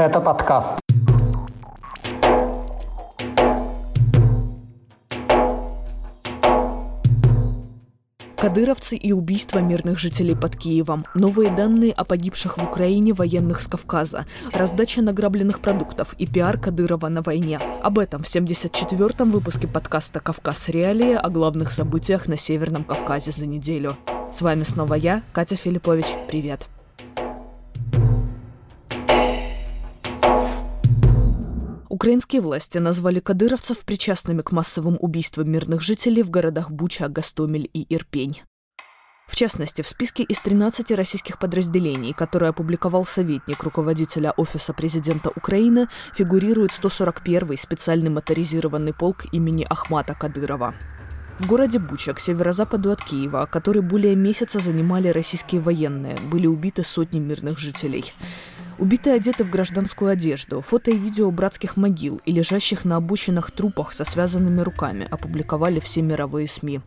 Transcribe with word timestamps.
Это 0.00 0.18
подкаст. 0.18 0.72
Кадыровцы 8.38 8.96
и 8.96 9.12
убийства 9.12 9.58
мирных 9.58 9.98
жителей 9.98 10.34
под 10.34 10.56
Киевом. 10.56 11.04
Новые 11.14 11.54
данные 11.54 11.92
о 11.92 12.04
погибших 12.04 12.56
в 12.56 12.64
Украине 12.64 13.12
военных 13.12 13.60
с 13.60 13.66
Кавказа. 13.66 14.24
Раздача 14.54 15.02
награбленных 15.02 15.60
продуктов 15.60 16.14
и 16.16 16.26
пиар 16.26 16.58
Кадырова 16.58 17.08
на 17.08 17.20
войне. 17.20 17.60
Об 17.82 17.98
этом 17.98 18.22
в 18.22 18.26
74-м 18.26 19.28
выпуске 19.28 19.68
подкаста 19.68 20.20
«Кавказ. 20.20 20.70
Реалии» 20.70 21.12
о 21.12 21.28
главных 21.28 21.70
событиях 21.72 22.26
на 22.26 22.38
Северном 22.38 22.84
Кавказе 22.84 23.32
за 23.32 23.44
неделю. 23.44 23.98
С 24.32 24.40
вами 24.40 24.62
снова 24.62 24.94
я, 24.94 25.24
Катя 25.32 25.56
Филиппович. 25.56 26.06
Привет. 26.26 26.70
Украинские 32.00 32.40
власти 32.40 32.78
назвали 32.78 33.20
кадыровцев 33.20 33.84
причастными 33.84 34.40
к 34.40 34.52
массовым 34.52 34.96
убийствам 35.00 35.50
мирных 35.50 35.82
жителей 35.82 36.22
в 36.22 36.30
городах 36.30 36.70
Буча, 36.70 37.08
Гастомель 37.08 37.68
и 37.74 37.94
Ирпень. 37.94 38.40
В 39.28 39.36
частности, 39.36 39.82
в 39.82 39.86
списке 39.86 40.22
из 40.22 40.40
13 40.40 40.92
российских 40.92 41.38
подразделений, 41.38 42.14
которые 42.14 42.48
опубликовал 42.48 43.04
советник 43.04 43.62
руководителя 43.62 44.32
Офиса 44.38 44.72
президента 44.72 45.28
Украины, 45.28 45.88
фигурирует 46.14 46.70
141-й 46.70 47.58
специальный 47.58 48.08
моторизированный 48.08 48.94
полк 48.94 49.26
имени 49.32 49.66
Ахмата 49.68 50.14
Кадырова. 50.14 50.74
В 51.38 51.46
городе 51.46 51.78
Буча, 51.78 52.14
к 52.14 52.20
северо-западу 52.20 52.92
от 52.92 53.04
Киева, 53.04 53.44
который 53.44 53.82
более 53.82 54.16
месяца 54.16 54.58
занимали 54.58 55.08
российские 55.08 55.60
военные, 55.60 56.16
были 56.30 56.46
убиты 56.46 56.82
сотни 56.82 57.18
мирных 57.18 57.58
жителей. 57.58 58.10
Убитые 58.80 59.16
одеты 59.16 59.44
в 59.44 59.50
гражданскую 59.50 60.10
одежду, 60.10 60.62
фото 60.62 60.90
и 60.90 60.96
видео 60.96 61.30
братских 61.30 61.76
могил 61.76 62.18
и 62.24 62.32
лежащих 62.32 62.86
на 62.86 62.96
обочинах 62.96 63.50
трупах 63.50 63.92
со 63.92 64.06
связанными 64.06 64.62
руками 64.62 65.06
опубликовали 65.10 65.80
все 65.80 66.00
мировые 66.00 66.48
СМИ. 66.48 66.80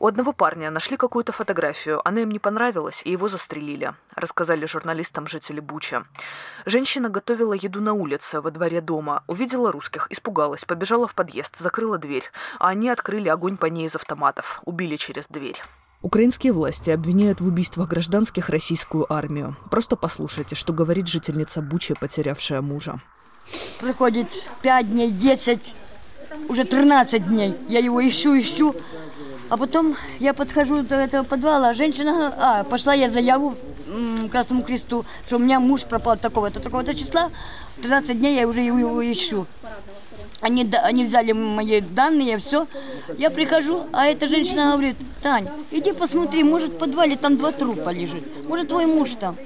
У 0.00 0.06
одного 0.06 0.34
парня 0.34 0.70
нашли 0.70 0.98
какую-то 0.98 1.32
фотографию, 1.32 2.06
она 2.06 2.20
им 2.20 2.30
не 2.30 2.38
понравилась, 2.38 3.00
и 3.06 3.12
его 3.12 3.28
застрелили, 3.28 3.94
рассказали 4.14 4.66
журналистам 4.66 5.26
жители 5.26 5.60
Буча. 5.60 6.04
Женщина 6.66 7.08
готовила 7.08 7.54
еду 7.54 7.80
на 7.80 7.94
улице, 7.94 8.42
во 8.42 8.50
дворе 8.50 8.82
дома, 8.82 9.24
увидела 9.26 9.72
русских, 9.72 10.08
испугалась, 10.10 10.66
побежала 10.66 11.08
в 11.08 11.14
подъезд, 11.14 11.56
закрыла 11.56 11.96
дверь, 11.96 12.30
а 12.58 12.68
они 12.68 12.90
открыли 12.90 13.30
огонь 13.30 13.56
по 13.56 13.64
ней 13.64 13.86
из 13.86 13.96
автоматов, 13.96 14.60
убили 14.66 14.96
через 14.96 15.26
дверь. 15.26 15.62
Украинские 16.02 16.54
власти 16.54 16.88
обвиняют 16.88 17.42
в 17.42 17.46
убийствах 17.46 17.88
гражданских 17.88 18.48
российскую 18.48 19.12
армию. 19.12 19.56
Просто 19.70 19.96
послушайте, 19.96 20.54
что 20.54 20.72
говорит 20.72 21.08
жительница 21.08 21.60
Бучи, 21.60 21.94
потерявшая 21.94 22.62
мужа. 22.62 23.00
Приходит 23.80 24.28
5 24.62 24.90
дней, 24.90 25.10
10, 25.10 25.76
уже 26.48 26.64
13 26.64 27.26
дней. 27.26 27.54
Я 27.68 27.80
его 27.80 28.06
ищу, 28.06 28.38
ищу. 28.38 28.74
А 29.50 29.58
потом 29.58 29.94
я 30.20 30.32
подхожу 30.32 30.82
до 30.82 30.94
этого 30.94 31.22
подвала, 31.22 31.70
а 31.70 31.74
женщина, 31.74 32.32
а, 32.38 32.64
пошла 32.64 32.94
я 32.94 33.10
заяву 33.10 33.56
Красному 34.30 34.62
Кресту, 34.62 35.04
что 35.26 35.36
у 35.36 35.38
меня 35.38 35.60
муж 35.60 35.82
пропал 35.82 36.16
такого-то, 36.16 36.60
такого-то 36.60 36.94
числа. 36.94 37.30
13 37.82 38.18
дней 38.18 38.36
я 38.36 38.48
уже 38.48 38.62
его 38.62 39.02
ищу. 39.12 39.46
Они, 40.40 40.66
они 40.82 41.04
взяли 41.04 41.32
мои 41.32 41.80
данные, 41.80 42.38
все. 42.38 42.66
Я 43.18 43.30
прихожу, 43.30 43.86
а 43.92 44.06
эта 44.06 44.26
женщина 44.26 44.72
говорит, 44.72 44.96
Тань, 45.20 45.48
иди 45.70 45.92
посмотри, 45.92 46.42
может 46.44 46.70
в 46.70 46.78
подвале 46.78 47.16
там 47.16 47.36
два 47.36 47.52
трупа 47.52 47.90
лежит. 47.90 48.24
Может 48.48 48.68
твой 48.68 48.86
муж 48.86 49.10
там. 49.20 49.36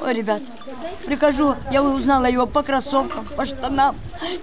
Ой, 0.00 0.14
ребят, 0.14 0.42
прихожу, 1.06 1.54
я 1.70 1.82
узнала 1.82 2.26
его 2.26 2.46
по 2.46 2.64
кроссовкам, 2.64 3.26
по 3.36 3.46
штанам. 3.46 3.96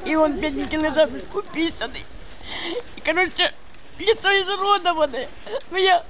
И 0.06 0.16
он, 0.16 0.34
бедненький, 0.34 0.78
лежал 0.78 1.10
уписанный. 1.34 2.06
И, 2.96 3.02
короче, 3.02 3.54
лицо 4.00 4.30
изуродованное. 4.30 5.28
Но 5.72 5.78
я... 5.78 6.04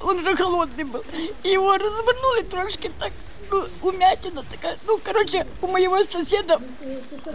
Он 0.00 0.18
уже 0.18 0.36
холодный 0.36 0.84
был. 0.84 1.02
И 1.42 1.48
его 1.48 1.76
развернули 1.76 2.42
трошки 2.42 2.92
так 3.00 3.12
ну, 3.50 3.64
умятина 3.82 4.42
такая. 4.50 4.78
Ну, 4.86 4.98
короче, 5.02 5.46
у 5.62 5.66
моего 5.66 6.02
соседа 6.04 6.60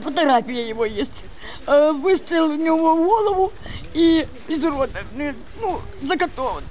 фотография 0.01 0.67
его 0.67 0.85
есть. 0.85 1.25
Э, 1.67 1.91
выстрел 1.91 2.45
у 2.45 2.55
него 2.55 2.95
в 2.95 3.03
голову 3.03 3.53
и 3.93 4.27
изуродован, 4.47 5.35
ну, 5.59 5.81
закатован. 6.03 6.63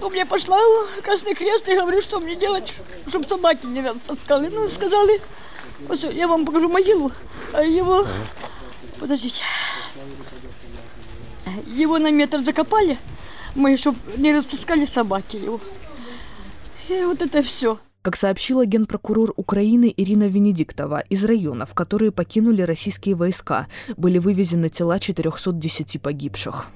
Ну, 0.00 0.08
мне 0.08 0.24
пошла 0.24 0.58
Красный 1.02 1.34
Крест 1.34 1.68
и 1.68 1.76
говорю, 1.76 2.00
что 2.00 2.20
мне 2.20 2.34
делать, 2.34 2.72
чтобы 3.06 3.28
собаки 3.28 3.66
не 3.66 3.82
растаскали. 3.82 4.48
Ну, 4.48 4.66
сказали, 4.68 5.20
я 6.12 6.26
вам 6.26 6.46
покажу 6.46 6.68
могилу, 6.68 7.12
а 7.52 7.62
его, 7.62 8.06
подождите, 8.98 9.42
его 11.66 11.98
на 11.98 12.10
метр 12.10 12.38
закопали, 12.38 12.98
мы, 13.54 13.76
чтобы 13.76 13.98
не 14.16 14.32
растаскали 14.32 14.84
собаки 14.84 15.36
его. 15.36 15.60
И 17.00 17.04
вот 17.04 17.22
это 17.22 17.42
все. 17.42 17.78
Как 18.02 18.16
сообщила 18.16 18.66
генпрокурор 18.66 19.32
Украины 19.36 19.92
Ирина 19.96 20.24
Венедиктова, 20.24 21.00
из 21.00 21.24
районов, 21.24 21.74
которые 21.74 22.10
покинули 22.10 22.62
российские 22.62 23.14
войска, 23.14 23.68
были 23.96 24.18
вывезены 24.18 24.70
тела 24.70 24.98
410 24.98 26.00
погибших. 26.02 26.68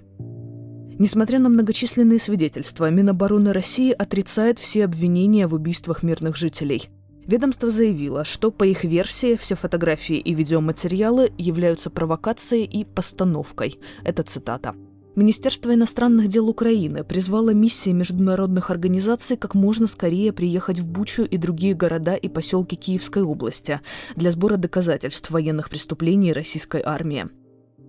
Несмотря 0.99 1.41
на 1.41 1.49
многочисленные 1.49 2.21
свидетельства, 2.21 2.91
Минобороны 2.91 3.53
России 3.53 3.91
отрицает 3.91 4.61
все 4.61 4.85
обвинения 4.85 5.49
в 5.49 5.55
убийствах 5.55 6.05
мирных 6.05 6.37
жителей. 6.37 6.89
Ведомство 7.27 7.71
заявило, 7.71 8.23
что, 8.25 8.53
по 8.53 8.65
их 8.65 8.85
версии, 8.85 9.35
все 9.35 9.57
фотографии 9.57 10.19
и 10.19 10.35
видеоматериалы 10.35 11.33
являются 11.39 11.91
провокацией 11.91 12.65
и 12.67 12.85
постановкой. 12.85 13.81
Это 14.05 14.23
цитата. 14.23 14.77
Министерство 15.17 15.73
иностранных 15.73 16.27
дел 16.27 16.49
Украины 16.49 17.05
призвало 17.05 17.51
миссии 17.51 17.91
международных 17.91 18.71
организаций 18.71 19.37
как 19.37 19.55
можно 19.55 19.87
скорее 19.87 20.33
приехать 20.33 20.81
в 20.81 20.89
Бучу 20.89 21.23
и 21.23 21.37
другие 21.37 21.75
города 21.75 22.17
и 22.17 22.29
поселки 22.29 22.75
Киевской 22.75 23.23
области 23.23 23.81
для 24.17 24.33
сбора 24.33 24.57
доказательств 24.57 25.31
военных 25.31 25.71
преступлений 25.71 26.33
российской 26.33 26.83
армии. 26.85 27.29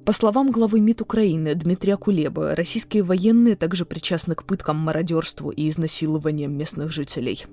По 0.05 0.13
словам 0.13 0.51
главы 0.51 0.79
МИД 0.79 1.01
Украины 1.01 1.55
Дмитрия 1.55 1.97
Кулебы, 1.97 2.53
российские 2.53 3.01
военные 3.01 3.55
также 3.55 3.85
причастны 3.85 4.35
к 4.35 4.43
пыткам, 4.43 4.77
мародерству 4.77 5.49
и 5.49 5.67
изнасилованиям 5.67 6.55
местных 6.55 6.91
жителей. 6.91 7.43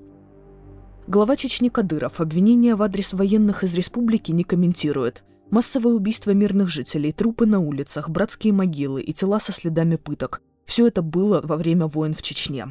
Глава 1.07 1.35
Чечни 1.35 1.71
Кадыров 1.71 2.21
обвинения 2.21 2.75
в 2.75 2.83
адрес 2.83 3.15
военных 3.15 3.65
из 3.65 3.75
республики 3.75 4.33
не 4.33 4.45
комментирует– 4.45 5.25
Массовое 5.53 5.93
убийство 5.93 6.31
мирных 6.31 6.71
жителей, 6.71 7.13
трупы 7.13 7.45
на 7.45 7.61
улицах, 7.61 8.09
братские 8.09 8.55
могилы 8.55 9.03
и 9.03 9.13
тела 9.13 9.39
со 9.39 9.53
следами 9.53 9.97
пыток– 9.97 10.41
все 10.65 10.87
это 10.87 11.03
было 11.03 11.43
во 11.45 11.59
время 11.59 11.87
войн 11.87 12.15
в 12.15 12.23
Чечне. 12.23 12.69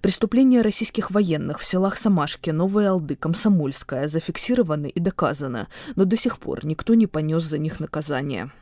Преступления 0.00 0.62
российских 0.62 1.10
военных 1.10 1.58
в 1.58 1.64
селах 1.64 1.96
Самашки, 1.96 2.50
Новая 2.50 2.90
Алды, 2.90 3.16
Комсомольская 3.16 4.06
зафиксированы 4.06 4.88
и 4.88 5.00
доказаны, 5.00 5.66
но 5.96 6.04
до 6.04 6.16
сих 6.16 6.38
пор 6.38 6.64
никто 6.64 6.94
не 6.94 7.08
понес 7.08 7.42
за 7.42 7.58
них 7.58 7.80
наказание. 7.80 8.52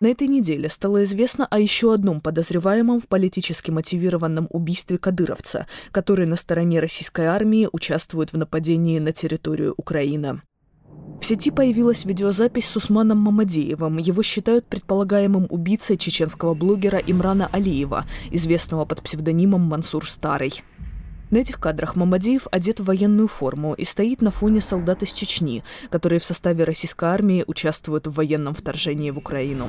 На 0.00 0.06
этой 0.06 0.28
неделе 0.28 0.68
стало 0.68 1.02
известно 1.02 1.44
о 1.46 1.58
еще 1.58 1.92
одном 1.92 2.20
подозреваемом 2.20 3.00
в 3.00 3.08
политически 3.08 3.72
мотивированном 3.72 4.46
убийстве 4.50 4.96
кадыровца, 4.96 5.66
который 5.90 6.24
на 6.26 6.36
стороне 6.36 6.78
российской 6.78 7.26
армии 7.26 7.68
участвует 7.72 8.32
в 8.32 8.36
нападении 8.36 9.00
на 9.00 9.10
территорию 9.10 9.74
Украины. 9.76 10.40
В 11.20 11.24
сети 11.24 11.50
появилась 11.50 12.04
видеозапись 12.04 12.68
с 12.68 12.76
Усманом 12.76 13.18
Мамадеевым. 13.18 13.98
Его 13.98 14.22
считают 14.22 14.66
предполагаемым 14.66 15.48
убийцей 15.50 15.96
чеченского 15.96 16.54
блогера 16.54 16.98
Имрана 17.04 17.48
Алиева, 17.50 18.06
известного 18.30 18.84
под 18.84 19.02
псевдонимом 19.02 19.62
Мансур 19.62 20.08
Старый. 20.08 20.62
На 21.30 21.38
этих 21.38 21.60
кадрах 21.60 21.94
Мамадеев 21.94 22.46
одет 22.50 22.80
в 22.80 22.84
военную 22.84 23.28
форму 23.28 23.74
и 23.74 23.84
стоит 23.84 24.22
на 24.22 24.30
фоне 24.30 24.60
солдат 24.60 25.02
из 25.02 25.12
Чечни, 25.12 25.62
которые 25.90 26.20
в 26.20 26.24
составе 26.24 26.64
российской 26.64 27.04
армии 27.04 27.44
участвуют 27.46 28.06
в 28.06 28.14
военном 28.14 28.54
вторжении 28.54 29.10
в 29.10 29.18
Украину. 29.18 29.68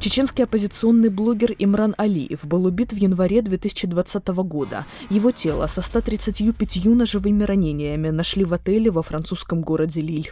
Чеченский 0.00 0.44
оппозиционный 0.44 1.08
блогер 1.08 1.54
Имран 1.58 1.94
Алиев 1.96 2.44
был 2.44 2.66
убит 2.66 2.92
в 2.92 2.96
январе 2.96 3.40
2020 3.42 4.28
года. 4.28 4.84
Его 5.10 5.30
тело 5.30 5.66
со 5.66 5.80
135 5.80 6.84
ножевыми 6.86 7.44
ранениями 7.44 8.10
нашли 8.10 8.44
в 8.44 8.52
отеле 8.52 8.90
во 8.90 9.02
французском 9.02 9.62
городе 9.62 10.00
Лиль. 10.00 10.30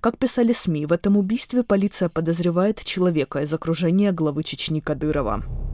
Как 0.00 0.16
писали 0.16 0.52
СМИ, 0.52 0.86
в 0.86 0.92
этом 0.92 1.16
убийстве 1.16 1.64
полиция 1.64 2.08
подозревает 2.08 2.84
человека 2.84 3.40
из 3.42 3.52
окружения 3.52 4.12
главы 4.12 4.44
Чечни 4.44 4.78
Кадырова. 4.78 5.67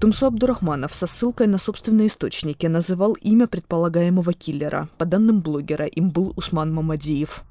Тумсо 0.00 0.26
Абдурахманов 0.26 0.94
со 0.94 1.06
ссылкой 1.06 1.46
на 1.46 1.58
собственные 1.58 2.08
источники 2.08 2.66
называл 2.66 3.14
имя 3.14 3.46
предполагаемого 3.46 4.32
киллера. 4.32 4.88
По 4.98 5.04
данным 5.04 5.40
блогера, 5.40 5.86
им 5.86 6.10
был 6.10 6.32
Усман 6.36 6.74
Мамадиев. 6.74 7.44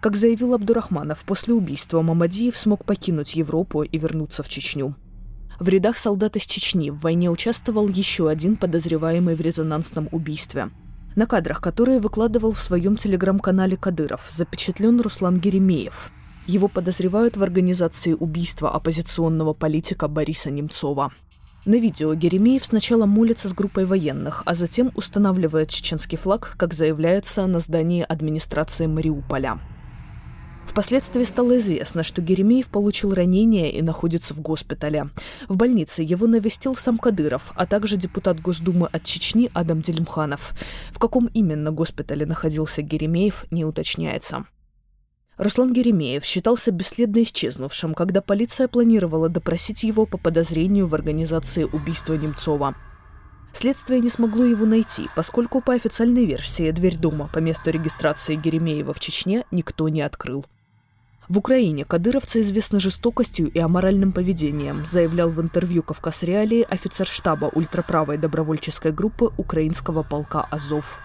Как 0.00 0.16
заявил 0.16 0.54
Абдурахманов, 0.54 1.24
после 1.24 1.52
убийства 1.52 2.00
Мамадиев 2.00 2.56
смог 2.56 2.84
покинуть 2.84 3.34
Европу 3.34 3.82
и 3.82 3.98
вернуться 3.98 4.42
в 4.42 4.48
Чечню. 4.48 4.94
В 5.58 5.68
рядах 5.68 5.98
солдат 5.98 6.36
из 6.36 6.44
Чечни 6.44 6.90
в 6.90 7.00
войне 7.00 7.30
участвовал 7.30 7.88
еще 7.88 8.28
один 8.28 8.56
подозреваемый 8.56 9.34
в 9.34 9.40
резонансном 9.40 10.08
убийстве. 10.10 10.70
На 11.16 11.26
кадрах, 11.26 11.60
которые 11.60 11.98
выкладывал 11.98 12.52
в 12.52 12.60
своем 12.60 12.96
телеграм-канале 12.96 13.76
Кадыров, 13.76 14.26
запечатлен 14.30 15.00
Руслан 15.00 15.38
Геремеев. 15.38 16.12
Его 16.46 16.68
подозревают 16.68 17.36
в 17.36 17.42
организации 17.42 18.14
убийства 18.14 18.70
оппозиционного 18.70 19.52
политика 19.52 20.08
Бориса 20.08 20.50
Немцова. 20.50 21.12
На 21.66 21.74
видео 21.74 22.14
Геремеев 22.14 22.64
сначала 22.64 23.04
молится 23.04 23.46
с 23.46 23.52
группой 23.52 23.84
военных, 23.84 24.42
а 24.46 24.54
затем 24.54 24.90
устанавливает 24.94 25.68
чеченский 25.68 26.16
флаг, 26.16 26.54
как 26.56 26.72
заявляется 26.72 27.46
на 27.46 27.60
здании 27.60 28.02
администрации 28.02 28.86
Мариуполя. 28.86 29.60
Впоследствии 30.66 31.24
стало 31.24 31.58
известно, 31.58 32.02
что 32.02 32.22
Геремеев 32.22 32.68
получил 32.68 33.12
ранение 33.12 33.70
и 33.72 33.82
находится 33.82 34.32
в 34.32 34.40
госпитале. 34.40 35.10
В 35.48 35.56
больнице 35.56 36.02
его 36.02 36.26
навестил 36.26 36.74
сам 36.74 36.96
Кадыров, 36.96 37.52
а 37.56 37.66
также 37.66 37.98
депутат 37.98 38.40
Госдумы 38.40 38.86
от 38.86 39.04
Чечни 39.04 39.50
Адам 39.52 39.82
Делимханов. 39.82 40.54
В 40.92 40.98
каком 40.98 41.26
именно 41.26 41.72
госпитале 41.72 42.24
находился 42.24 42.80
Геремеев, 42.80 43.44
не 43.50 43.66
уточняется. 43.66 44.46
Руслан 45.40 45.72
Геремеев 45.72 46.22
считался 46.22 46.70
бесследно 46.70 47.22
исчезнувшим, 47.22 47.94
когда 47.94 48.20
полиция 48.20 48.68
планировала 48.68 49.30
допросить 49.30 49.84
его 49.84 50.04
по 50.04 50.18
подозрению 50.18 50.86
в 50.86 50.94
организации 50.94 51.64
убийства 51.64 52.12
Немцова. 52.12 52.74
Следствие 53.54 54.00
не 54.00 54.10
смогло 54.10 54.44
его 54.44 54.66
найти, 54.66 55.08
поскольку 55.16 55.62
по 55.62 55.72
официальной 55.72 56.26
версии 56.26 56.70
дверь 56.72 56.98
дома 56.98 57.30
по 57.32 57.38
месту 57.38 57.70
регистрации 57.70 58.34
Геремеева 58.34 58.92
в 58.92 59.00
Чечне 59.00 59.46
никто 59.50 59.88
не 59.88 60.02
открыл. 60.02 60.44
В 61.30 61.38
Украине 61.38 61.86
кадыровцы 61.86 62.42
известны 62.42 62.78
жестокостью 62.78 63.50
и 63.50 63.58
аморальным 63.60 64.12
поведением, 64.12 64.84
заявлял 64.84 65.30
в 65.30 65.40
интервью 65.40 65.82
«Кавказ 65.82 66.22
Реалии» 66.22 66.66
офицер 66.68 67.06
штаба 67.06 67.46
ультраправой 67.46 68.18
добровольческой 68.18 68.92
группы 68.92 69.32
украинского 69.38 70.02
полка 70.02 70.42
«Азов». 70.50 71.00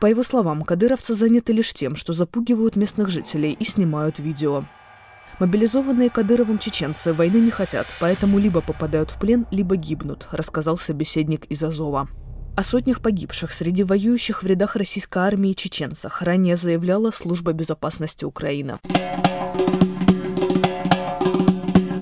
По 0.00 0.06
его 0.06 0.22
словам, 0.22 0.62
кадыровцы 0.62 1.14
заняты 1.14 1.52
лишь 1.52 1.72
тем, 1.74 1.96
что 1.96 2.12
запугивают 2.12 2.76
местных 2.76 3.08
жителей 3.08 3.52
и 3.52 3.64
снимают 3.64 4.20
видео. 4.20 4.64
Мобилизованные 5.40 6.10
Кадыровым 6.10 6.58
чеченцы 6.58 7.12
войны 7.12 7.36
не 7.36 7.50
хотят, 7.50 7.86
поэтому 8.00 8.38
либо 8.38 8.60
попадают 8.60 9.10
в 9.10 9.20
плен, 9.20 9.46
либо 9.50 9.76
гибнут, 9.76 10.28
рассказал 10.32 10.76
собеседник 10.76 11.44
из 11.46 11.62
Азова. 11.62 12.08
О 12.56 12.62
сотнях 12.64 13.00
погибших 13.00 13.52
среди 13.52 13.84
воюющих 13.84 14.42
в 14.42 14.46
рядах 14.46 14.74
российской 14.74 15.18
армии 15.18 15.52
чеченцах 15.52 16.22
ранее 16.22 16.56
заявляла 16.56 17.12
Служба 17.12 17.52
безопасности 17.52 18.24
Украины. 18.24 18.76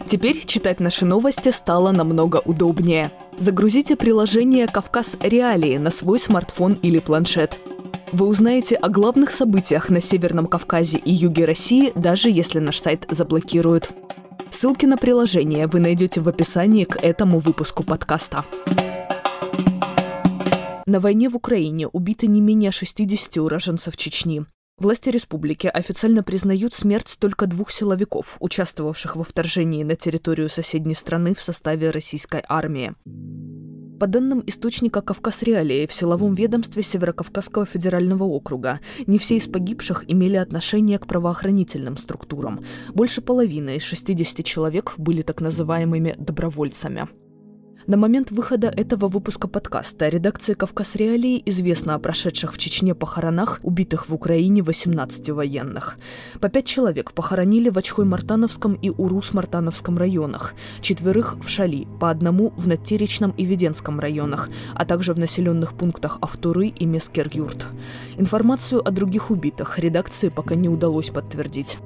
Теперь 0.07 0.45
читать 0.47 0.81
наши 0.81 1.05
новости 1.05 1.51
стало 1.51 1.93
намного 1.93 2.37
удобнее. 2.37 3.13
Загрузите 3.39 3.97
приложение 3.97 4.67
«Кавказ 4.67 5.17
Реалии» 5.21 5.77
на 5.77 5.91
свой 5.91 6.19
смартфон 6.19 6.75
или 6.75 7.01
планшет. 7.01 7.61
Вы 8.13 8.29
узнаете 8.29 8.77
о 8.77 8.89
главных 8.89 9.33
событиях 9.33 9.91
на 9.91 10.01
Северном 10.01 10.47
Кавказе 10.47 10.97
и 10.99 11.11
юге 11.13 11.45
России, 11.45 11.93
даже 11.97 12.31
если 12.31 12.61
наш 12.61 12.79
сайт 12.79 13.05
заблокируют. 13.11 13.91
Ссылки 14.51 14.87
на 14.87 14.97
приложение 14.97 15.67
вы 15.67 15.81
найдете 15.81 16.21
в 16.21 16.29
описании 16.29 16.85
к 16.85 16.97
этому 17.03 17.41
выпуску 17.41 17.83
подкаста. 17.83 18.45
На 20.87 21.01
войне 21.01 21.29
в 21.29 21.35
Украине 21.35 21.89
убито 21.89 22.29
не 22.29 22.41
менее 22.41 22.71
60 22.71 23.39
уроженцев 23.39 23.97
Чечни. 23.97 24.47
Власти 24.79 25.09
республики 25.09 25.67
официально 25.67 26.23
признают 26.23 26.75
смерть 26.75 27.17
только 27.19 27.47
двух 27.47 27.73
силовиков, 27.73 28.37
участвовавших 28.41 29.17
во 29.17 29.25
вторжении 29.25 29.83
на 29.83 29.97
территорию 29.97 30.49
соседней 30.49 30.95
страны 30.95 31.35
в 31.35 31.43
составе 31.43 31.91
российской 31.91 32.45
армии. 32.47 32.95
По 33.99 34.07
данным 34.07 34.43
источника 34.47 35.01
«Кавказ 35.01 35.43
Реалии» 35.43 35.87
в 35.87 35.93
силовом 35.93 36.35
ведомстве 36.35 36.83
Северокавказского 36.83 37.65
федерального 37.65 38.25
округа, 38.25 38.81
не 39.07 39.17
все 39.17 39.37
из 39.37 39.47
погибших 39.47 40.05
имели 40.07 40.37
отношение 40.37 40.99
к 40.99 41.07
правоохранительным 41.07 41.97
структурам. 41.97 42.63
Больше 42.93 43.23
половины 43.23 43.77
из 43.77 43.83
60 43.83 44.45
человек 44.45 44.95
были 44.99 45.23
так 45.23 45.41
называемыми 45.41 46.15
«добровольцами». 46.19 47.09
На 47.87 47.97
момент 47.97 48.33
выхода 48.33 48.67
этого 48.67 49.07
выпуска 49.07 49.47
подкаста 49.47 50.09
редакции 50.09 50.55
«Кавказ 50.55 50.97
Реалии» 50.97 51.41
известно 51.47 51.95
о 51.95 52.01
прошедших 52.01 52.53
в 52.53 52.59
Чечне 52.59 52.97
похоронах, 52.97 53.61
убитых 53.63 54.09
в 54.09 54.15
Украине 54.15 54.65
18 54.65 55.31
военных. 55.31 55.97
По 56.41 56.49
пять 56.49 56.67
человек 56.67 57.13
похоронили 57.13 57.69
в 57.69 57.79
Очхой-Мартановском 57.79 58.75
и 58.75 58.91
Урус-Мартановском 58.91 59.99
районах, 59.99 60.55
четверых 60.81 61.37
в 61.39 61.49
Шали, 61.49 61.87
по 62.01 62.11
одному 62.11 62.53
в 62.57 62.67
Натеречном 62.67 63.31
и 63.37 63.45
Веденском 63.45 64.01
районах, 64.01 64.51
а 64.75 64.85
также 64.85 65.15
в 65.15 65.21
населенных 65.21 65.75
пунктах 65.75 66.19
Автуры 66.21 66.67
и 66.67 66.87
Мескер-Юрт. 66.87 67.69
Информацию 68.19 68.85
о 68.85 68.91
других 68.91 69.31
убитых 69.31 69.79
редакции 69.79 70.29
пока 70.29 70.57
не 70.57 70.69
удалось 70.69 71.11
подтвердить. 71.11 71.79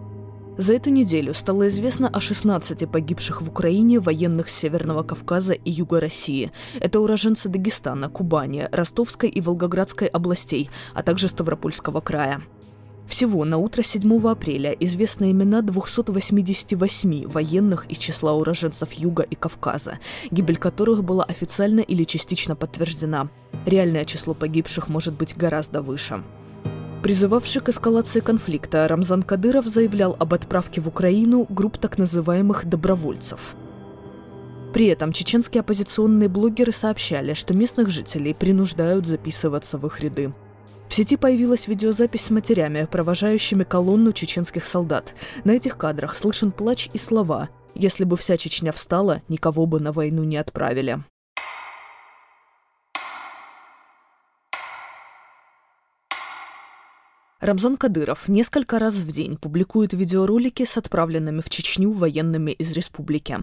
За 0.58 0.74
эту 0.74 0.90
неделю 0.90 1.32
стало 1.32 1.68
известно 1.68 2.08
о 2.08 2.20
16 2.20 2.90
погибших 2.90 3.40
в 3.40 3.48
Украине 3.48 3.98
военных 3.98 4.50
Северного 4.50 5.02
Кавказа 5.02 5.54
и 5.54 5.70
Юга 5.70 6.00
России. 6.00 6.52
Это 6.80 7.00
уроженцы 7.00 7.48
Дагестана, 7.48 8.08
Кубани, 8.08 8.68
Ростовской 8.70 9.30
и 9.30 9.40
Волгоградской 9.40 10.08
областей, 10.08 10.68
а 10.92 11.02
также 11.02 11.28
Ставропольского 11.28 12.00
края. 12.00 12.42
Всего 13.06 13.44
на 13.44 13.58
утро 13.58 13.82
7 13.82 14.28
апреля 14.28 14.70
известны 14.72 15.32
имена 15.32 15.62
288 15.62 17.26
военных 17.26 17.86
из 17.86 17.98
числа 17.98 18.34
уроженцев 18.34 18.92
Юга 18.92 19.24
и 19.24 19.34
Кавказа, 19.34 19.98
гибель 20.30 20.58
которых 20.58 21.02
была 21.02 21.24
официально 21.24 21.80
или 21.80 22.04
частично 22.04 22.54
подтверждена. 22.54 23.28
Реальное 23.66 24.04
число 24.04 24.34
погибших 24.34 24.88
может 24.88 25.14
быть 25.14 25.36
гораздо 25.36 25.82
выше. 25.82 26.22
Призывавший 27.02 27.62
к 27.62 27.70
эскалации 27.70 28.20
конфликта, 28.20 28.86
Рамзан 28.86 29.22
Кадыров 29.22 29.66
заявлял 29.66 30.14
об 30.18 30.34
отправке 30.34 30.82
в 30.82 30.88
Украину 30.88 31.46
групп 31.48 31.78
так 31.78 31.96
называемых 31.96 32.66
«добровольцев». 32.66 33.54
При 34.74 34.86
этом 34.86 35.12
чеченские 35.12 35.62
оппозиционные 35.62 36.28
блогеры 36.28 36.72
сообщали, 36.72 37.32
что 37.32 37.54
местных 37.54 37.88
жителей 37.90 38.34
принуждают 38.34 39.06
записываться 39.06 39.78
в 39.78 39.86
их 39.86 40.00
ряды. 40.00 40.34
В 40.88 40.94
сети 40.94 41.16
появилась 41.16 41.68
видеозапись 41.68 42.26
с 42.26 42.30
матерями, 42.30 42.86
провожающими 42.90 43.64
колонну 43.64 44.12
чеченских 44.12 44.64
солдат. 44.64 45.14
На 45.44 45.52
этих 45.52 45.78
кадрах 45.78 46.14
слышен 46.14 46.52
плач 46.52 46.90
и 46.92 46.98
слова 46.98 47.48
«Если 47.74 48.04
бы 48.04 48.16
вся 48.16 48.36
Чечня 48.36 48.72
встала, 48.72 49.22
никого 49.28 49.66
бы 49.66 49.80
на 49.80 49.92
войну 49.92 50.24
не 50.24 50.36
отправили». 50.36 51.02
Рамзан 57.40 57.78
Кадыров 57.78 58.28
несколько 58.28 58.78
раз 58.78 58.96
в 58.96 59.10
день 59.10 59.38
публикует 59.38 59.94
видеоролики 59.94 60.66
с 60.66 60.76
отправленными 60.76 61.40
в 61.40 61.48
Чечню 61.48 61.90
военными 61.90 62.50
из 62.50 62.70
республики. 62.72 63.38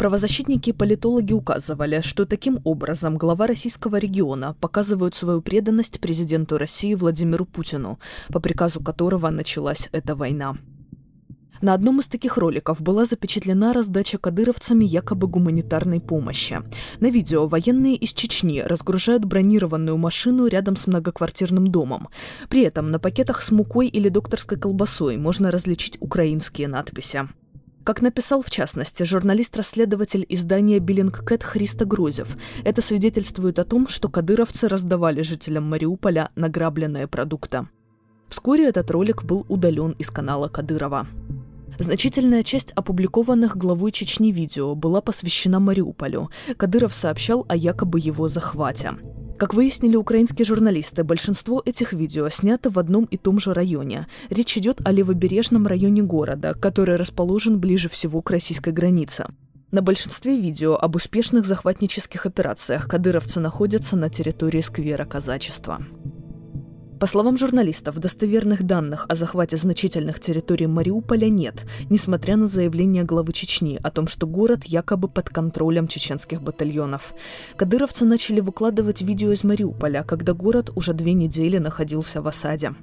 Правозащитники 0.00 0.70
и 0.70 0.72
политологи 0.72 1.32
указывали, 1.32 2.00
что 2.00 2.26
таким 2.26 2.58
образом 2.64 3.16
глава 3.16 3.46
российского 3.46 3.98
региона 3.98 4.56
показывают 4.60 5.14
свою 5.14 5.42
преданность 5.42 6.00
президенту 6.00 6.58
России 6.58 6.94
Владимиру 6.94 7.44
Путину, 7.44 8.00
по 8.30 8.40
приказу 8.40 8.80
которого 8.80 9.30
началась 9.30 9.88
эта 9.92 10.16
война. 10.16 10.56
На 11.62 11.74
одном 11.74 12.00
из 12.00 12.06
таких 12.06 12.38
роликов 12.38 12.80
была 12.80 13.04
запечатлена 13.04 13.74
раздача 13.74 14.16
кадыровцами 14.16 14.84
якобы 14.86 15.26
гуманитарной 15.26 16.00
помощи. 16.00 16.62
На 17.00 17.10
видео 17.10 17.48
военные 17.48 17.96
из 17.96 18.14
Чечни 18.14 18.60
разгружают 18.60 19.26
бронированную 19.26 19.98
машину 19.98 20.46
рядом 20.46 20.76
с 20.76 20.86
многоквартирным 20.86 21.66
домом. 21.66 22.08
При 22.48 22.62
этом 22.62 22.90
на 22.90 22.98
пакетах 22.98 23.42
с 23.42 23.50
мукой 23.50 23.88
или 23.88 24.08
докторской 24.08 24.58
колбасой 24.58 25.18
можно 25.18 25.50
различить 25.50 25.98
украинские 26.00 26.66
надписи. 26.66 27.28
Как 27.84 28.00
написал, 28.00 28.42
в 28.42 28.50
частности, 28.50 29.02
журналист-расследователь 29.02 30.24
издания 30.28 30.78
«Биллинг 30.78 31.24
Кэт» 31.24 31.42
Христа 31.42 31.84
Грозев, 31.84 32.36
это 32.64 32.80
свидетельствует 32.82 33.58
о 33.58 33.64
том, 33.64 33.88
что 33.88 34.08
кадыровцы 34.08 34.68
раздавали 34.68 35.22
жителям 35.22 35.64
Мариуполя 35.64 36.30
награбленные 36.36 37.06
продукты. 37.06 37.66
Вскоре 38.28 38.68
этот 38.68 38.90
ролик 38.90 39.24
был 39.24 39.44
удален 39.48 39.92
из 39.98 40.10
канала 40.10 40.48
Кадырова. 40.48 41.06
Значительная 41.80 42.42
часть 42.42 42.72
опубликованных 42.72 43.56
главой 43.56 43.90
Чечни 43.90 44.32
видео 44.32 44.74
была 44.74 45.00
посвящена 45.00 45.60
Мариуполю. 45.60 46.28
Кадыров 46.58 46.92
сообщал 46.92 47.46
о 47.48 47.56
якобы 47.56 47.98
его 47.98 48.28
захвате. 48.28 48.92
Как 49.38 49.54
выяснили 49.54 49.96
украинские 49.96 50.44
журналисты, 50.44 51.04
большинство 51.04 51.62
этих 51.64 51.94
видео 51.94 52.28
снято 52.28 52.68
в 52.68 52.78
одном 52.78 53.06
и 53.06 53.16
том 53.16 53.40
же 53.40 53.54
районе. 53.54 54.06
Речь 54.28 54.58
идет 54.58 54.86
о 54.86 54.92
левобережном 54.92 55.66
районе 55.66 56.02
города, 56.02 56.52
который 56.52 56.96
расположен 56.96 57.58
ближе 57.58 57.88
всего 57.88 58.20
к 58.20 58.30
российской 58.30 58.74
границе. 58.74 59.28
На 59.70 59.80
большинстве 59.80 60.36
видео 60.36 60.76
об 60.76 60.96
успешных 60.96 61.46
захватнических 61.46 62.26
операциях 62.26 62.88
кадыровцы 62.88 63.40
находятся 63.40 63.96
на 63.96 64.10
территории 64.10 64.60
сквера 64.60 65.06
казачества. 65.06 65.80
По 67.00 67.06
словам 67.06 67.38
журналистов, 67.38 67.98
достоверных 67.98 68.62
данных 68.62 69.06
о 69.08 69.14
захвате 69.14 69.56
значительных 69.56 70.20
территорий 70.20 70.66
Мариуполя 70.66 71.30
нет, 71.30 71.64
несмотря 71.88 72.36
на 72.36 72.46
заявление 72.46 73.04
главы 73.04 73.32
Чечни 73.32 73.80
о 73.82 73.90
том, 73.90 74.06
что 74.06 74.26
город 74.26 74.66
якобы 74.66 75.08
под 75.08 75.30
контролем 75.30 75.88
чеченских 75.88 76.42
батальонов. 76.42 77.14
Кадыровцы 77.56 78.04
начали 78.04 78.40
выкладывать 78.40 79.00
видео 79.00 79.32
из 79.32 79.44
Мариуполя, 79.44 80.02
когда 80.02 80.34
город 80.34 80.72
уже 80.76 80.92
две 80.92 81.14
недели 81.14 81.56
находился 81.56 82.20
в 82.20 82.28
осаде. 82.28 82.74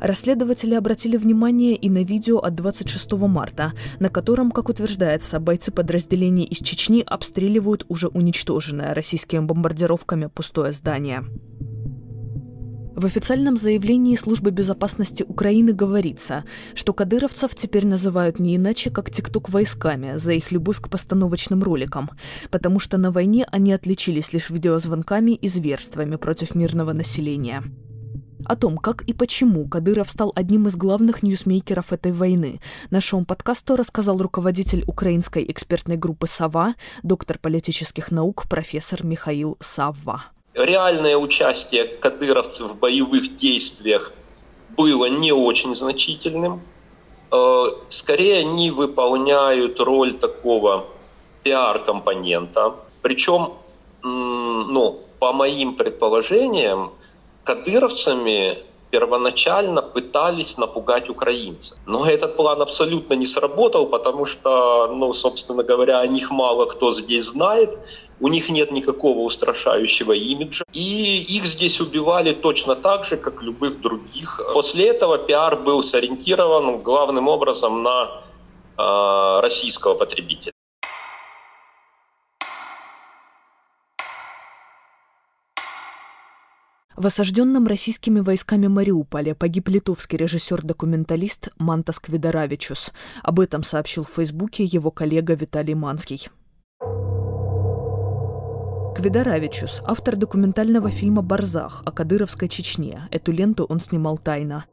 Расследователи 0.00 0.74
обратили 0.74 1.16
внимание 1.16 1.76
и 1.76 1.88
на 1.88 2.02
видео 2.02 2.38
от 2.38 2.56
26 2.56 3.12
марта, 3.12 3.72
на 4.00 4.10
котором, 4.10 4.50
как 4.50 4.68
утверждается, 4.68 5.38
бойцы 5.38 5.70
подразделений 5.70 6.44
из 6.44 6.58
Чечни 6.58 7.04
обстреливают 7.06 7.86
уже 7.88 8.08
уничтоженное 8.08 8.94
российскими 8.94 9.44
бомбардировками 9.44 10.26
пустое 10.26 10.72
здание. 10.72 11.22
В 12.96 13.04
официальном 13.04 13.58
заявлении 13.58 14.16
Службы 14.16 14.50
безопасности 14.50 15.22
Украины 15.22 15.74
говорится, 15.74 16.44
что 16.74 16.94
кадыровцев 16.94 17.54
теперь 17.54 17.86
называют 17.86 18.38
не 18.38 18.56
иначе, 18.56 18.88
как 18.88 19.10
тикток 19.10 19.50
войсками 19.50 20.16
за 20.16 20.32
их 20.32 20.50
любовь 20.50 20.80
к 20.80 20.88
постановочным 20.88 21.62
роликам, 21.62 22.08
потому 22.50 22.80
что 22.80 22.96
на 22.96 23.12
войне 23.12 23.46
они 23.52 23.74
отличились 23.74 24.32
лишь 24.32 24.48
видеозвонками 24.48 25.32
и 25.32 25.46
зверствами 25.46 26.16
против 26.16 26.54
мирного 26.54 26.94
населения. 26.94 27.64
О 28.46 28.56
том, 28.56 28.78
как 28.78 29.02
и 29.02 29.12
почему 29.12 29.68
Кадыров 29.68 30.10
стал 30.10 30.32
одним 30.34 30.66
из 30.66 30.74
главных 30.74 31.22
ньюсмейкеров 31.22 31.92
этой 31.92 32.12
войны, 32.12 32.60
нашему 32.88 33.26
подкасту 33.26 33.76
рассказал 33.76 34.16
руководитель 34.16 34.84
украинской 34.86 35.44
экспертной 35.46 35.98
группы 35.98 36.26
«Сова», 36.28 36.76
доктор 37.02 37.38
политических 37.38 38.10
наук 38.10 38.48
профессор 38.48 39.04
Михаил 39.04 39.58
Савва 39.60 40.24
реальное 40.56 41.16
участие 41.16 41.84
кадыровцев 41.84 42.72
в 42.72 42.78
боевых 42.78 43.36
действиях 43.36 44.12
было 44.76 45.06
не 45.06 45.32
очень 45.32 45.74
значительным. 45.74 46.62
Э, 47.30 47.66
скорее 47.88 48.40
они 48.40 48.70
выполняют 48.70 49.80
роль 49.80 50.14
такого 50.14 50.86
пиар-компонента. 51.42 52.74
Причем, 53.02 53.52
ну, 54.02 55.00
по 55.18 55.32
моим 55.32 55.76
предположениям, 55.76 56.92
кадыровцами 57.44 58.58
первоначально 58.90 59.82
пытались 59.82 60.58
напугать 60.58 61.10
украинцев. 61.10 61.78
Но 61.86 62.06
этот 62.06 62.36
план 62.36 62.62
абсолютно 62.62 63.14
не 63.14 63.26
сработал, 63.26 63.86
потому 63.86 64.26
что, 64.26 64.88
ну, 64.88 65.12
собственно 65.12 65.62
говоря, 65.62 66.00
о 66.00 66.06
них 66.06 66.30
мало 66.30 66.66
кто 66.66 66.92
здесь 66.92 67.26
знает, 67.26 67.78
у 68.20 68.28
них 68.28 68.48
нет 68.48 68.70
никакого 68.70 69.20
устрашающего 69.20 70.12
имиджа, 70.12 70.64
и 70.72 71.22
их 71.22 71.46
здесь 71.46 71.80
убивали 71.80 72.32
точно 72.32 72.74
так 72.74 73.04
же, 73.04 73.16
как 73.16 73.42
любых 73.42 73.80
других. 73.80 74.40
После 74.52 74.88
этого 74.88 75.18
пиар 75.18 75.56
был 75.56 75.82
сориентирован 75.82 76.82
главным 76.82 77.28
образом 77.28 77.82
на 77.82 78.22
э, 78.78 79.40
российского 79.42 79.94
потребителя. 79.94 80.52
В 86.96 87.04
осажденном 87.04 87.66
российскими 87.66 88.20
войсками 88.20 88.68
Мариуполе 88.68 89.34
погиб 89.34 89.68
литовский 89.68 90.16
режиссер-документалист 90.16 91.50
Мантас 91.58 92.00
Квидоравичус. 92.00 92.90
Об 93.22 93.38
этом 93.38 93.62
сообщил 93.62 94.04
в 94.04 94.14
Фейсбуке 94.16 94.64
его 94.64 94.90
коллега 94.90 95.34
Виталий 95.34 95.74
Манский. 95.74 96.30
Квидоравичус– 98.96 99.82
автор 99.86 100.16
документального 100.16 100.88
фильма 100.88 101.20
«Барзах» 101.20 101.82
о 101.84 101.92
кадыровской 101.92 102.48
Чечне. 102.48 103.02
Эту 103.10 103.30
ленту 103.30 103.66
он 103.68 103.78
снимал 103.78 104.16
тайно. 104.16 104.64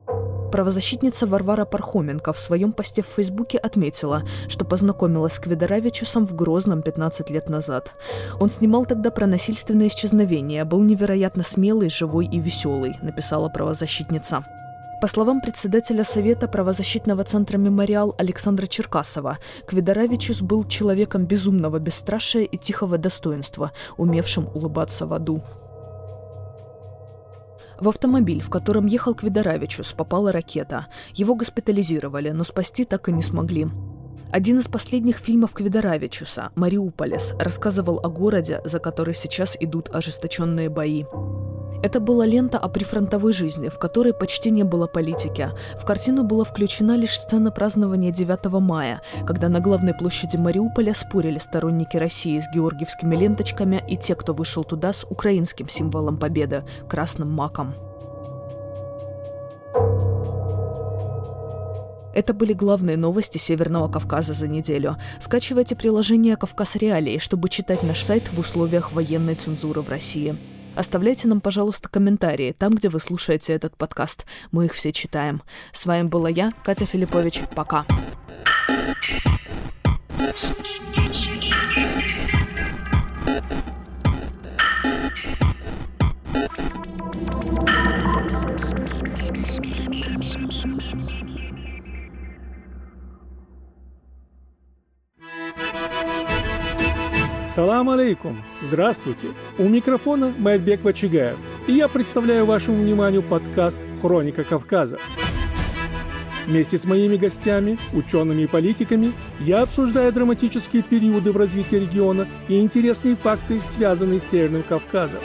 Правозащитница 0.49 1.27
Варвара 1.27 1.65
Пархоменко 1.65 2.31
в 2.31 2.39
своем 2.39 2.71
посте 2.71 3.01
в 3.01 3.07
Фейсбуке 3.07 3.57
отметила, 3.57 4.23
что 4.47 4.63
познакомилась 4.63 5.33
с 5.33 5.39
Кведоравичусом 5.39 6.25
в 6.25 6.33
Грозном 6.35 6.83
15 6.83 7.31
лет 7.31 7.49
назад. 7.49 7.95
Он 8.39 8.49
снимал 8.49 8.85
тогда 8.85 9.11
про 9.11 9.27
насильственное 9.27 9.89
исчезновение, 9.89 10.63
был 10.63 10.81
невероятно 10.83 11.43
смелый, 11.43 11.89
живой 11.89 12.25
и 12.25 12.39
веселый, 12.39 12.95
написала 13.01 13.49
правозащитница. 13.49 14.45
По 15.03 15.07
словам 15.07 15.41
председателя 15.41 16.05
Совета 16.05 16.47
правозащитного 16.47 17.25
центра 17.25 17.57
«Мемориал» 17.57 18.15
Александра 18.17 18.67
Черкасова, 18.67 19.37
Квидоравичус 19.67 20.41
был 20.41 20.63
человеком 20.63 21.25
безумного 21.25 21.77
бесстрашия 21.77 22.43
и 22.43 22.57
тихого 22.57 22.97
достоинства, 22.97 23.73
умевшим 23.97 24.47
улыбаться 24.53 25.05
в 25.05 25.13
аду. 25.13 25.43
В 27.81 27.89
автомобиль, 27.89 28.41
в 28.41 28.49
котором 28.49 28.85
ехал 28.85 29.13
Квидоравичус, 29.13 29.91
попала 29.91 30.31
ракета. 30.31 30.85
Его 31.15 31.35
госпитализировали, 31.35 32.29
но 32.29 32.45
спасти 32.45 32.85
так 32.85 33.09
и 33.09 33.11
не 33.11 33.23
смогли. 33.23 33.67
Один 34.31 34.59
из 34.59 34.69
последних 34.69 35.17
фильмов 35.17 35.51
Квидоравичуса, 35.51 36.51
«Мариуполис», 36.55 37.33
рассказывал 37.37 37.99
о 38.01 38.07
городе, 38.07 38.61
за 38.63 38.79
который 38.79 39.15
сейчас 39.15 39.57
идут 39.59 39.93
ожесточенные 39.93 40.69
бои. 40.69 41.03
Это 41.83 41.99
была 41.99 42.25
лента 42.25 42.57
о 42.57 42.69
прифронтовой 42.69 43.33
жизни, 43.33 43.67
в 43.67 43.77
которой 43.77 44.13
почти 44.13 44.51
не 44.51 44.63
было 44.63 44.87
политики. 44.87 45.49
В 45.77 45.85
картину 45.85 46.23
была 46.23 46.45
включена 46.45 46.95
лишь 46.95 47.19
сцена 47.19 47.51
празднования 47.51 48.13
9 48.13 48.45
мая, 48.65 49.01
когда 49.27 49.49
на 49.49 49.59
главной 49.59 49.93
площади 49.93 50.37
Мариуполя 50.37 50.93
спорили 50.93 51.39
сторонники 51.39 51.97
России 51.97 52.39
с 52.39 52.49
георгиевскими 52.55 53.17
ленточками 53.17 53.83
и 53.85 53.97
те, 53.97 54.15
кто 54.15 54.33
вышел 54.33 54.63
туда 54.63 54.93
с 54.93 55.05
украинским 55.09 55.67
символом 55.67 56.15
победы– 56.15 56.63
красным 56.87 57.33
маком. 57.33 57.73
Это 62.13 62.33
были 62.33 62.53
главные 62.53 62.95
новости 62.95 63.37
Северного 63.37 63.91
Кавказа 63.91 64.33
за 64.33 64.47
неделю. 64.47 64.95
Скачивайте 65.19 65.75
приложение 65.75 66.37
«Кавказ 66.37 66.77
Реалии», 66.77 67.17
чтобы 67.17 67.49
читать 67.49 67.83
наш 67.83 68.01
сайт 68.03 68.31
в 68.31 68.39
условиях 68.39 68.93
военной 68.93 69.35
цензуры 69.35 69.81
в 69.81 69.89
России. 69.89 70.37
Оставляйте 70.75 71.27
нам, 71.27 71.39
пожалуйста, 71.39 71.89
комментарии 71.89 72.55
там, 72.57 72.73
где 72.73 72.89
вы 72.89 72.99
слушаете 72.99 73.53
этот 73.53 73.77
подкаст. 73.77 74.25
Мы 74.51 74.65
их 74.65 74.73
все 74.73 74.91
читаем. 74.91 75.41
С 75.71 75.85
вами 75.85 76.07
была 76.07 76.29
я, 76.29 76.51
Катя 76.63 76.85
Филиппович. 76.85 77.41
Пока. 77.55 77.85
Салам 97.53 97.91
алейкум! 97.91 98.41
Здравствуйте! 98.61 99.27
У 99.59 99.69
микрофона 99.69 100.33
Майрбек 100.39 100.83
Вачигаев, 100.83 101.37
и 101.67 101.73
я 101.73 101.87
представляю 101.87 102.47
вашему 102.47 102.81
вниманию 102.81 103.21
подкаст 103.21 103.85
«Хроника 104.01 104.43
Кавказа». 104.43 104.97
Вместе 106.47 106.79
с 106.79 106.85
моими 106.85 107.15
гостями, 107.15 107.77
учеными 107.93 108.41
и 108.41 108.47
политиками 108.47 109.13
я 109.39 109.61
обсуждаю 109.61 110.11
драматические 110.11 110.81
периоды 110.81 111.31
в 111.31 111.37
развитии 111.37 111.75
региона 111.75 112.27
и 112.47 112.59
интересные 112.59 113.15
факты, 113.15 113.61
связанные 113.69 114.19
с 114.19 114.29
Северным 114.31 114.63
Кавказом. 114.63 115.19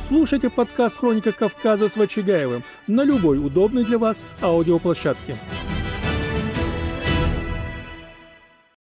Слушайте 0.00 0.48
подкаст 0.48 0.96
«Хроника 0.96 1.32
Кавказа» 1.32 1.90
с 1.90 1.96
Вачигаевым 1.96 2.62
на 2.86 3.04
любой 3.04 3.38
удобной 3.38 3.84
для 3.84 3.98
вас 3.98 4.24
аудиоплощадке. 4.40 5.36